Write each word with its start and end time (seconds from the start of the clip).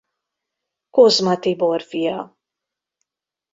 Kozma 0.99 1.35
Tibor 1.45 1.85
fia. 1.93 2.17